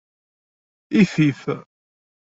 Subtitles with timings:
[1.01, 1.43] Ifif.